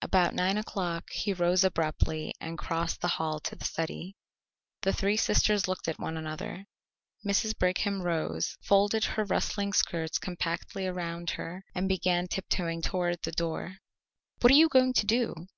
About 0.00 0.32
nine 0.34 0.56
o'clock 0.56 1.10
he 1.10 1.34
rose 1.34 1.62
abruptly 1.62 2.32
and 2.40 2.56
crossed 2.56 3.02
the 3.02 3.06
hall 3.20 3.38
to 3.40 3.54
the 3.54 3.66
study. 3.66 4.16
The 4.80 4.94
three 4.94 5.18
sisters 5.18 5.68
looked 5.68 5.88
at 5.88 5.98
one 5.98 6.16
another. 6.16 6.64
Mrs. 7.22 7.54
Brigham 7.58 8.00
rose, 8.00 8.56
folded 8.62 9.04
her 9.04 9.24
rustling 9.26 9.74
skirts 9.74 10.18
compactly 10.18 10.86
around 10.86 11.28
her, 11.32 11.66
and 11.74 11.86
began 11.86 12.28
tiptoeing 12.28 12.80
toward 12.80 13.20
the 13.24 13.32
door. 13.32 13.76
"What 14.40 14.50
are 14.50 14.56
you 14.56 14.70
going 14.70 14.94
to 14.94 15.04
do?" 15.04 15.48